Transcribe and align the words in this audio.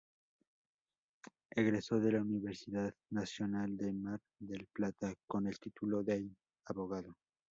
Egresó 1.51 1.99
de 1.99 2.11
la 2.13 2.21
Universidad 2.23 2.95
Nacional 3.11 3.77
de 3.77 3.93
Mar 3.93 4.19
del 4.39 4.65
Plata 4.73 5.13
con 5.27 5.45
el 5.45 5.59
título 5.59 6.01
de 6.01 6.27
abogado. 6.65 7.15